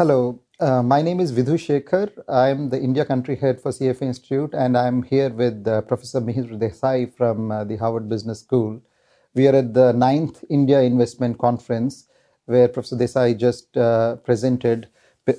[0.00, 2.08] Hello, uh, my name is Vidhu Shekhar.
[2.26, 6.58] I'm the India country head for CFA Institute, and I'm here with uh, Professor Mihir
[6.58, 8.80] Desai from uh, the Harvard Business School.
[9.34, 12.06] We are at the ninth India Investment Conference,
[12.46, 14.88] where Professor Desai just uh, presented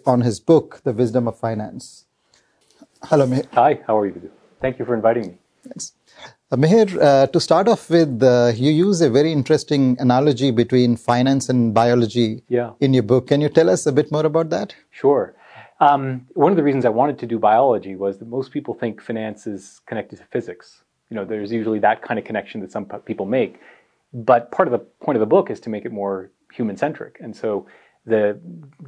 [0.05, 2.05] on his book, The Wisdom of Finance.
[3.05, 3.48] Hello, Mihir.
[3.53, 4.13] Hi, how are you?
[4.13, 4.30] Vidhu?
[4.59, 5.38] Thank you for inviting me.
[5.63, 5.93] Thanks.
[6.54, 10.98] Uh, Mihir, uh, to start off with, uh, you use a very interesting analogy between
[10.98, 12.71] finance and biology yeah.
[12.81, 13.27] in your book.
[13.27, 14.75] Can you tell us a bit more about that?
[14.89, 15.34] Sure.
[15.80, 19.02] Um, one of the reasons I wanted to do biology was that most people think
[19.02, 20.84] finance is connected to physics.
[21.09, 23.61] You know, there's usually that kind of connection that some people make.
[24.13, 27.16] But part of the point of the book is to make it more human centric.
[27.22, 27.66] And so
[28.05, 28.38] the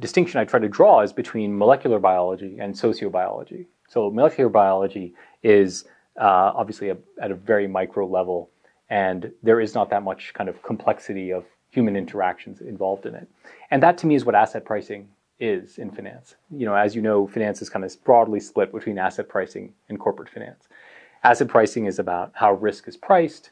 [0.00, 3.64] distinction I try to draw is between molecular biology and sociobiology.
[3.88, 5.86] So molecular biology is
[6.20, 8.50] uh, obviously a, at a very micro level,
[8.90, 13.28] and there is not that much kind of complexity of human interactions involved in it.
[13.70, 15.08] And that to me is what asset pricing
[15.40, 16.36] is in finance.
[16.50, 19.98] You know, as you know, finance is kind of broadly split between asset pricing and
[19.98, 20.68] corporate finance.
[21.24, 23.50] Asset pricing is about how risk is priced,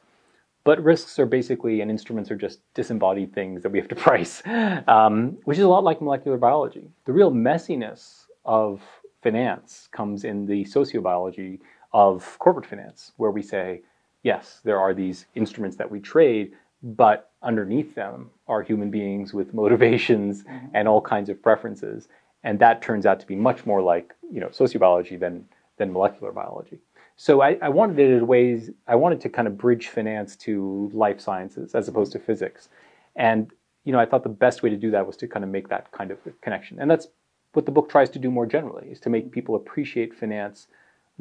[0.64, 4.42] but risks are basically, and instruments are just disembodied things that we have to price,
[4.86, 6.88] um, which is a lot like molecular biology.
[7.06, 8.80] The real messiness of
[9.22, 11.58] finance comes in the sociobiology
[11.92, 13.82] of corporate finance, where we say,
[14.22, 19.54] yes, there are these instruments that we trade, but underneath them are human beings with
[19.62, 20.66] motivations mm-hmm.
[20.74, 22.08] and all kinds of preferences.
[22.44, 25.44] And that turns out to be much more like you know sociobiology than
[25.78, 26.78] than molecular biology.
[27.16, 30.90] So I, I wanted it in ways I wanted to kind of bridge finance to
[30.92, 32.68] life sciences as opposed to physics.
[33.14, 33.50] And
[33.84, 35.68] you know, I thought the best way to do that was to kind of make
[35.68, 36.78] that kind of connection.
[36.80, 37.08] And that's
[37.52, 40.68] what the book tries to do more generally, is to make people appreciate finance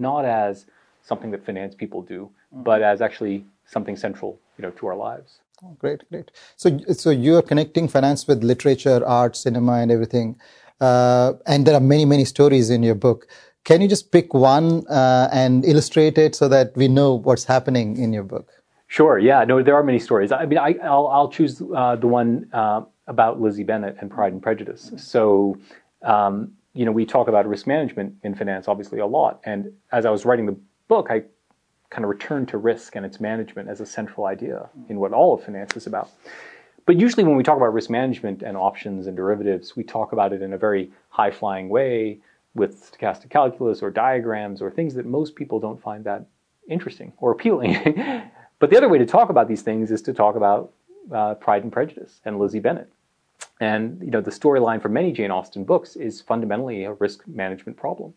[0.02, 0.66] not as
[1.02, 2.64] something that finance people do, mm-hmm.
[2.64, 5.40] but as actually something central, you know, to our lives.
[5.64, 6.32] Oh, great, great.
[6.56, 10.36] So, so you are connecting finance with literature, art, cinema, and everything,
[10.80, 13.28] uh, and there are many, many stories in your book.
[13.64, 17.98] Can you just pick one uh, and illustrate it so that we know what's happening
[17.98, 18.50] in your book?
[18.88, 19.20] Sure.
[19.20, 19.44] Yeah.
[19.44, 20.32] No, there are many stories.
[20.32, 24.34] I mean, I, will I'll choose uh, the one uh, about Lizzie Bennet and Pride
[24.34, 24.92] and Prejudice.
[24.98, 25.58] So,
[26.02, 29.42] um, you know, we talk about risk management in finance obviously a lot.
[29.44, 31.24] And as I was writing the book, I
[31.90, 35.34] kind of returned to risk and its management as a central idea in what all
[35.34, 36.10] of finance is about.
[36.86, 40.34] But usually when we talk about risk management and options and derivatives, we talk about
[40.34, 42.20] it in a very high flying way
[42.56, 46.26] with stochastic calculus or diagrams or things that most people don't find that
[46.70, 47.74] interesting or appealing.
[48.60, 50.72] but the other way to talk about these things is to talk about
[51.14, 52.90] uh, Pride and Prejudice and Lizzie Bennet.
[53.62, 57.78] And you know, the storyline for many Jane Austen books is fundamentally a risk management
[57.78, 58.14] problem.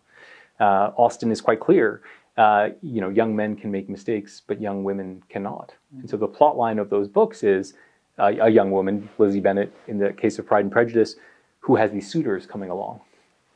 [0.59, 2.01] Uh, Austen is quite clear.
[2.37, 5.75] Uh, you know, young men can make mistakes, but young women cannot.
[6.01, 7.75] And so the plot line of those books is
[8.19, 11.17] uh, a young woman, Lizzie Bennet, in the case of Pride and Prejudice,
[11.61, 13.01] who has these suitors coming along,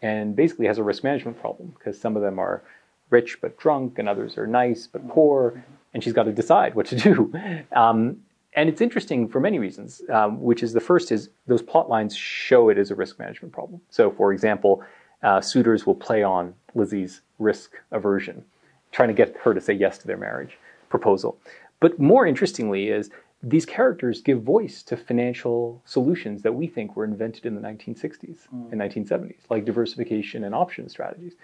[0.03, 2.63] and basically has a risk management problem because some of them are
[3.11, 6.87] rich but drunk, and others are nice but poor, and she's got to decide what
[6.87, 7.33] to do.
[7.73, 8.19] Um,
[8.55, 12.17] and it's interesting for many reasons, um, which is the first is those plot lines
[12.17, 13.81] show it as a risk management problem.
[13.91, 14.83] So, for example,
[15.23, 18.45] uh, suitors will play on Lizzie's risk aversion,
[18.93, 20.59] trying to get her to say yes to their marriage
[20.89, 21.39] proposal.
[21.81, 23.11] But more interestingly is
[23.43, 28.49] these characters give voice to financial solutions that we think were invented in the 1960s
[28.53, 28.73] mm.
[28.73, 31.35] and 1970s, like diversification and option strategies.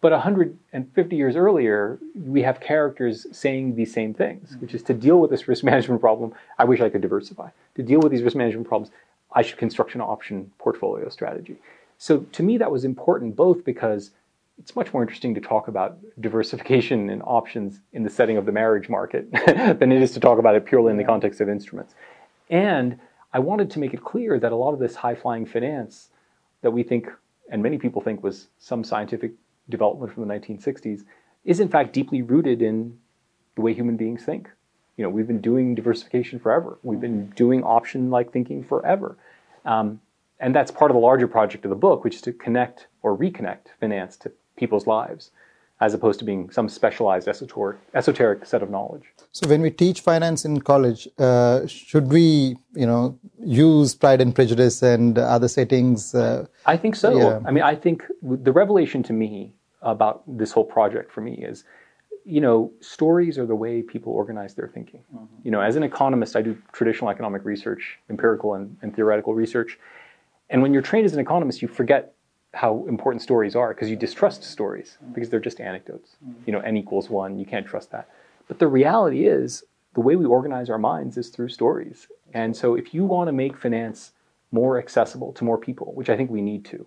[0.00, 5.18] But 150 years earlier, we have characters saying these same things, which is to deal
[5.18, 7.50] with this risk management problem, I wish I could diversify.
[7.74, 8.92] To deal with these risk management problems,
[9.32, 11.56] I should construct an option portfolio strategy.
[11.98, 14.12] So to me, that was important both because
[14.58, 18.52] it's much more interesting to talk about diversification and options in the setting of the
[18.52, 21.94] marriage market than it is to talk about it purely in the context of instruments.
[22.50, 22.98] And
[23.32, 26.08] I wanted to make it clear that a lot of this high flying finance
[26.62, 27.08] that we think,
[27.50, 29.32] and many people think, was some scientific
[29.68, 31.04] development from the 1960s
[31.44, 32.98] is in fact deeply rooted in
[33.54, 34.50] the way human beings think.
[34.96, 36.78] You know, we've been doing diversification forever.
[36.82, 39.16] We've been doing option-like thinking forever.
[39.64, 40.00] Um,
[40.40, 43.16] and that's part of the larger project of the book, which is to connect or
[43.16, 45.30] reconnect finance to people's lives,
[45.80, 49.04] as opposed to being some specialized esoteric, esoteric set of knowledge.
[49.32, 54.34] So, when we teach finance in college, uh, should we, you know, use Pride and
[54.34, 56.14] Prejudice and other settings?
[56.14, 57.16] Uh, I think so.
[57.16, 57.40] Yeah.
[57.46, 61.64] I mean, I think the revelation to me about this whole project for me is
[62.24, 65.26] you know stories are the way people organize their thinking mm-hmm.
[65.42, 69.78] you know as an economist i do traditional economic research empirical and, and, theoretical research
[70.50, 72.14] and when you're trained as an economist you forget
[72.54, 75.12] how important stories are because you distrust stories mm-hmm.
[75.12, 76.40] because they're just anecdotes mm-hmm.
[76.46, 78.08] you know n equals one you can't trust that
[78.48, 79.64] but the reality is
[79.94, 83.32] the way we organize our minds is through stories and so if you want to
[83.32, 84.12] make finance
[84.50, 86.86] more accessible to more people, which I think we need to.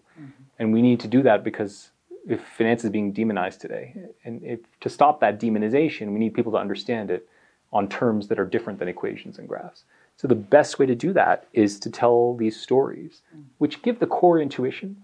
[0.59, 1.91] And we need to do that because
[2.27, 6.51] if finance is being demonized today, and if, to stop that demonization, we need people
[6.51, 7.27] to understand it
[7.73, 9.83] on terms that are different than equations and graphs.
[10.17, 13.21] So the best way to do that is to tell these stories,
[13.57, 14.97] which give the core intuition.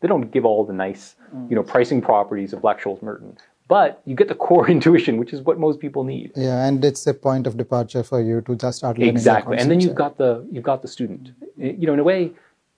[0.00, 1.48] They don't give all the nice, mm.
[1.48, 3.38] you know, pricing properties of Black-Scholes Merton,
[3.68, 6.32] but you get the core intuition, which is what most people need.
[6.36, 9.14] Yeah, and it's a point of departure for you to just start learning.
[9.14, 11.30] the Exactly, and then you've got the you've got the student.
[11.56, 12.34] You know, in a way, you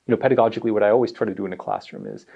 [0.06, 2.26] know, pedagogically, what I always try to do in a classroom is,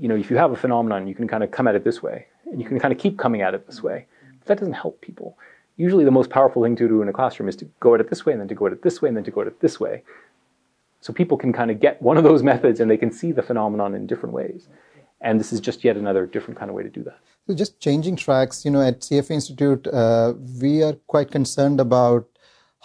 [0.00, 2.02] you know, if you have a phenomenon, you can kind of come at it this
[2.02, 4.06] way, and you can kind of keep coming at it this way.
[4.38, 5.38] But that doesn't help people.
[5.76, 8.10] Usually, the most powerful thing to do in a classroom is to go at it
[8.10, 9.46] this way, and then to go at it this way, and then to go at
[9.46, 10.02] it this way.
[11.00, 13.42] So people can kind of get one of those methods, and they can see the
[13.42, 14.68] phenomenon in different ways.
[15.20, 17.18] And this is just yet another different kind of way to do that.
[17.46, 22.26] So just changing tracks, you know, at CFA Institute, uh, we are quite concerned about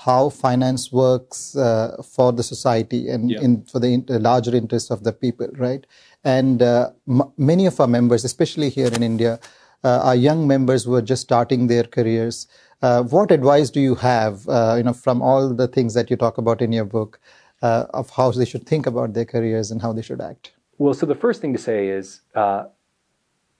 [0.05, 3.41] how finance works uh, for the society and Yeah.
[3.41, 5.85] in, for the in, the larger interests of the people, right?
[6.23, 9.39] And uh, m- many of our members, especially here in India,
[9.83, 12.47] uh, are young members who are just starting their careers.
[12.81, 16.15] Uh, what advice do you have, uh, you know, from all the things that you
[16.15, 17.19] talk about in your book,
[17.61, 20.53] uh, of how they should think about their careers and how they should act?
[20.77, 22.65] Well, so the first thing to say is uh,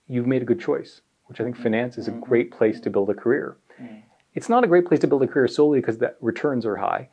[0.08, 3.10] you've made a good choice, which I think finance is a great place to build
[3.10, 3.56] a career.
[4.34, 7.08] It's not a great place to build a career solely because the returns are high.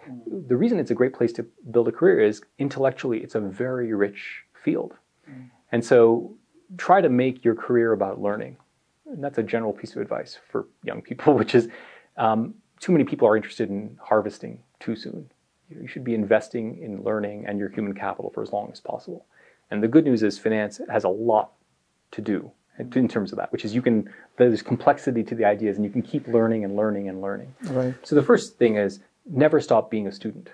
[0.48, 3.94] The reason it's a great place to build a career is intellectually, it's a very
[3.94, 4.94] rich field.
[5.72, 6.36] And so
[6.78, 8.58] try to make your career about learning.
[9.06, 11.70] And that's a general piece of advice for young people, which is
[12.18, 15.30] um, too many people are interested in harvesting too soon.
[15.70, 19.26] You should be investing in learning and your human capital for as long as possible.
[19.70, 21.52] And the good news is finance has a lot
[22.12, 25.78] to do in terms of that, which is you can, there's complexity to the ideas
[25.78, 27.54] and you can keep learning and learning and learning.
[27.64, 27.96] Right.
[28.04, 30.50] So the first thing is never stop being a student.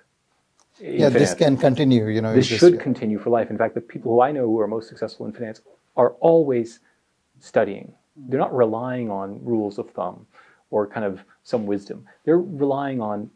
[0.79, 2.07] Yeah, this can continue.
[2.07, 3.49] You know, This should continue for life.
[3.49, 5.61] In fact, the people who I know who are most successful in finance
[5.95, 6.79] are always
[7.39, 7.93] studying.
[8.15, 10.25] They're not relying on rules of thumb
[10.71, 12.05] or kind of some wisdom.
[12.25, 13.29] They're relying on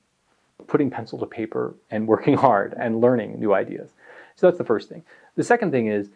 [0.65, 3.91] putting pencil to paper and working hard and learning new ideas.
[4.35, 5.03] So that's the first thing.
[5.35, 6.09] The second thing is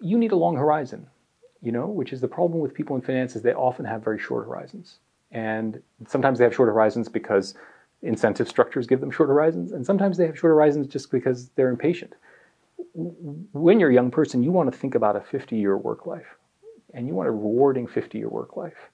[0.00, 1.06] you need a long horizon,
[1.62, 4.18] you know, which is the problem with people in finance is they often have very
[4.18, 4.98] short horizons.
[5.32, 7.54] And sometimes they have short horizons because
[8.02, 11.70] incentive structures give them short horizons, and sometimes they have short horizons just because they're
[11.70, 12.14] impatient.
[12.94, 16.36] When you're a young person, you want to think about a 50 year work life,
[16.94, 18.90] and you want a rewarding 50 year work life.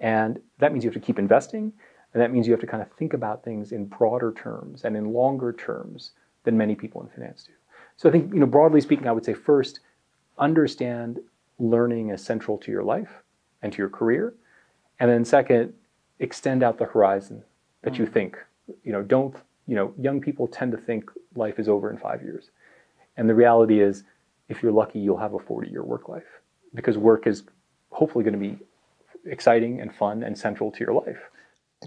[0.00, 1.72] And that means you have to keep investing,
[2.14, 4.96] and that means you have to kind of think about things in broader terms and
[4.96, 6.12] in longer terms
[6.44, 7.52] than many people in finance do.
[7.96, 9.80] So I think, you know, broadly speaking, I would say first,
[10.38, 11.18] understand
[11.58, 13.22] learning as central to your life
[13.62, 14.34] and to your career.
[15.00, 15.72] And then second,
[16.18, 17.42] extend out the horizon
[17.82, 18.12] that you mm.
[18.12, 18.36] think.
[18.84, 19.34] You know, don't,
[19.66, 22.50] you know, young people tend to think life is over in five years.
[23.16, 24.04] And the reality is,
[24.48, 26.40] if you're lucky, you'll have a 40 year work life
[26.74, 27.42] because work is
[27.90, 28.58] hopefully going to be
[29.24, 31.18] exciting and fun and central to your life.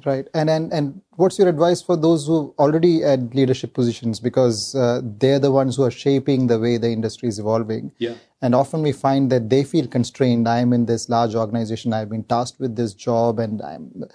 [0.05, 0.27] Right.
[0.35, 5.01] And, and and what's your advice for those who already at leadership positions because uh,
[5.03, 7.91] they're the ones who are shaping the way the industry is evolving.
[7.97, 8.13] Yeah.
[8.41, 10.47] And often we find that they feel constrained.
[10.47, 11.91] I'm in this large organization.
[11.91, 14.05] I've been tasked with this job, and I'm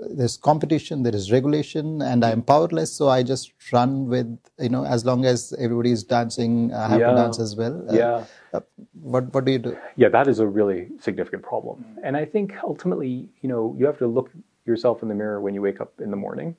[0.00, 2.92] there's competition, there is regulation, and I'm powerless.
[2.92, 7.00] So I just run with you know as long as everybody is dancing, I have
[7.00, 7.10] Yeah.
[7.10, 7.84] to dance as well.
[7.88, 8.24] Uh, Yeah.
[8.52, 8.60] uh,
[9.00, 9.76] what what do you do?
[9.96, 11.84] Yeah, that is a really significant problem.
[12.02, 14.30] And I think ultimately, you know, you have to look
[14.64, 16.56] yourself in the mirror when you wake up in the morning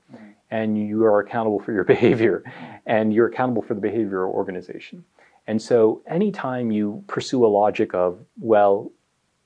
[0.52, 2.44] and you are accountable for your behavior
[2.86, 5.04] and you're accountable for the behavior of organization.
[5.48, 8.92] And so anytime you pursue a logic of, well,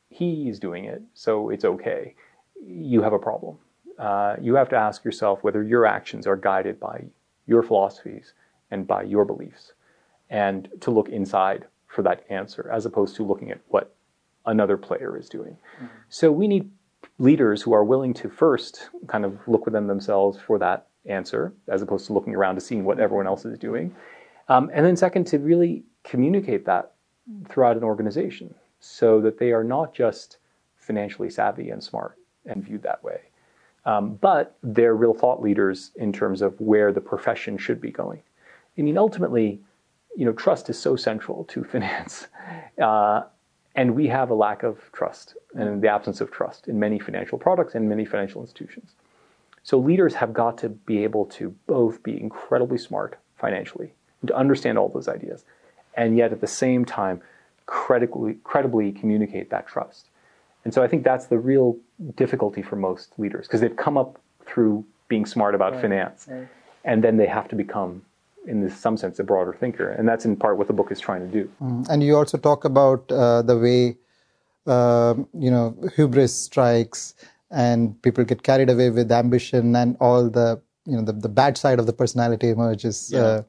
[0.09, 2.15] he's doing it, so it's okay,
[2.63, 3.57] you have a problem.
[3.97, 7.03] Uh, you have to ask yourself whether your actions are guided by
[7.47, 8.33] your philosophies
[8.69, 9.73] and by your beliefs,
[10.29, 13.95] and to look inside for that answer as opposed to looking at what
[14.45, 15.57] another player is doing.
[16.09, 16.69] So we need
[17.19, 21.81] leaders who are willing to first kind of look within themselves for that answer as
[21.81, 23.95] opposed to looking around to seeing what everyone else is doing.
[24.49, 26.93] Um, and then, second, to really communicate that
[27.49, 30.37] throughout an organization so that they are not just
[30.75, 33.21] financially savvy and smart and viewed that way,
[33.85, 38.21] um, but they're real thought leaders in terms of where the profession should be going.
[38.77, 39.59] I mean, ultimately,
[40.15, 42.27] you know, trust is so central to finance.
[42.81, 43.23] Uh,
[43.77, 47.37] and we have a lack of trust and the absence of trust in many financial
[47.37, 48.95] products and many financial institutions.
[49.63, 54.35] So leaders have got to be able to both be incredibly smart financially and to
[54.35, 55.45] understand all those ideas,
[55.93, 57.21] and yet at the same time
[57.67, 60.09] credibly, credibly communicate that trust.
[60.65, 61.77] And so I think that's the real
[62.15, 66.27] difficulty for most leaders because they've come up through being smart about finance,
[66.83, 68.01] and then they have to become
[68.47, 69.89] in some sense, a broader thinker.
[69.91, 71.51] And that's in part what the book is trying to do.
[71.61, 71.87] Mm.
[71.89, 73.97] And you also talk about uh, the way,
[74.65, 77.13] uh, you know, hubris strikes
[77.51, 81.57] and people get carried away with ambition and all the, you know, the, the bad
[81.57, 83.11] side of the personality emerges.
[83.13, 83.19] Yeah.
[83.19, 83.43] Uh,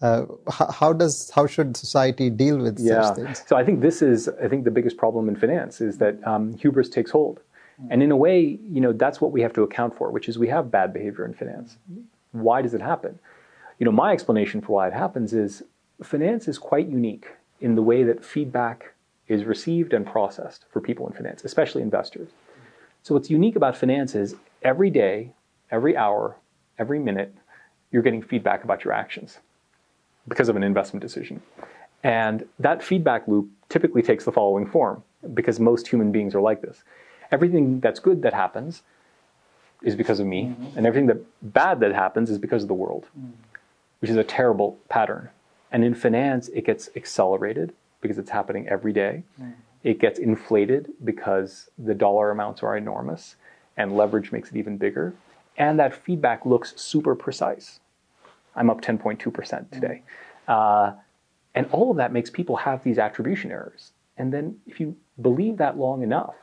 [0.00, 3.02] uh how, how, does how should society deal with yeah.
[3.02, 3.42] such things?
[3.48, 6.54] So I think this is I think the biggest problem in finance is that um,
[6.54, 7.40] hubris takes hold,
[7.90, 10.38] and in a way, you know, that's what we have to account for, which is
[10.38, 11.78] we have bad behavior in finance.
[12.30, 13.18] Why does it happen?
[13.78, 15.62] You know, my explanation for why it happens is
[16.02, 17.28] finance is quite unique
[17.60, 18.94] in the way that feedback
[19.28, 22.30] is received and processed for people in finance, especially investors.
[23.02, 25.32] So what's unique about finance is every day,
[25.70, 26.36] every hour,
[26.78, 27.34] every minute,
[27.90, 29.38] you're getting feedback about your actions
[30.26, 31.40] because of an investment decision.
[32.02, 35.02] And that feedback loop typically takes the following form
[35.34, 36.84] because most human beings are like this
[37.30, 38.82] everything that's good that happens
[39.82, 40.76] is because of me, mm-hmm.
[40.76, 41.18] and everything that
[41.52, 43.30] bad that happens is because of the world, mm-hmm.
[44.00, 45.30] Which is a terrible pattern.
[45.70, 49.24] And in finance, it gets accelerated because it's happening every day.
[49.40, 49.52] Mm-hmm.
[49.84, 53.36] It gets inflated because the dollar amounts are enormous,
[53.76, 55.14] and leverage makes it even bigger.
[55.56, 57.80] And that feedback looks super precise.
[58.56, 60.02] I'm up 10.2% today.
[60.46, 60.92] Uh,
[61.54, 63.92] and all of that makes people have these attribution errors.
[64.16, 66.34] And then if you believe that long enough,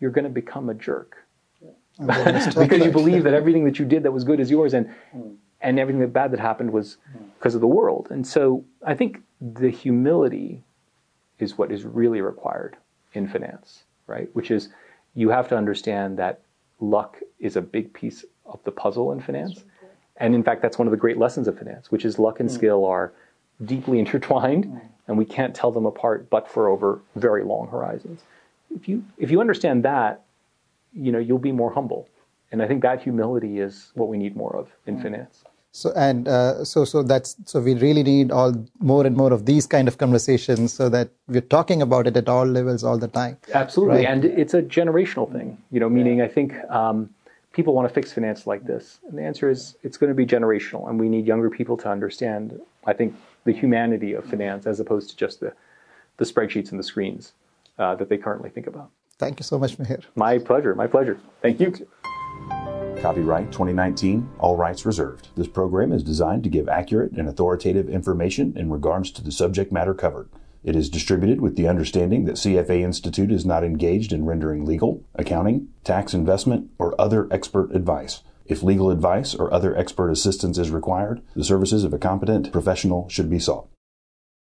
[0.00, 1.26] you're going to become a jerk.
[1.62, 2.50] Yeah.
[2.58, 5.34] because you believe that everything that you did that was good is yours and mm.
[5.60, 6.98] And everything that bad that happened was
[7.38, 8.08] because of the world.
[8.10, 10.62] And so I think the humility
[11.38, 12.76] is what is really required
[13.12, 14.28] in finance, right?
[14.34, 14.68] Which is
[15.14, 16.40] you have to understand that
[16.80, 19.64] luck is a big piece of the puzzle in finance.
[20.18, 22.48] And in fact, that's one of the great lessons of finance, which is luck and
[22.48, 22.52] mm.
[22.52, 23.12] skill are
[23.64, 24.80] deeply intertwined mm.
[25.08, 28.22] and we can't tell them apart but for over very long horizons
[28.74, 30.22] if you if you understand that,
[30.92, 32.08] you know, you'll be more humble.
[32.52, 35.02] And I think that humility is what we need more of in mm.
[35.02, 35.44] finance.
[35.72, 39.44] So and uh, so so that's so we really need all more and more of
[39.44, 43.08] these kind of conversations so that we're talking about it at all levels all the
[43.08, 43.36] time.
[43.52, 44.06] Absolutely, right?
[44.06, 45.58] and it's a generational thing.
[45.70, 46.24] You know, meaning yeah.
[46.24, 47.10] I think um,
[47.52, 50.24] people want to fix finance like this, and the answer is it's going to be
[50.24, 52.58] generational, and we need younger people to understand.
[52.86, 55.52] I think the humanity of finance as opposed to just the
[56.16, 57.34] the spreadsheets and the screens
[57.78, 58.88] uh, that they currently think about.
[59.18, 60.04] Thank you so much, Mihir.
[60.14, 60.74] My pleasure.
[60.74, 61.18] My pleasure.
[61.42, 61.86] Thank you.
[63.00, 65.28] Copyright 2019, all rights reserved.
[65.36, 69.70] This program is designed to give accurate and authoritative information in regards to the subject
[69.70, 70.28] matter covered.
[70.64, 75.04] It is distributed with the understanding that CFA Institute is not engaged in rendering legal,
[75.14, 78.22] accounting, tax investment, or other expert advice.
[78.46, 83.08] If legal advice or other expert assistance is required, the services of a competent professional
[83.08, 83.68] should be sought.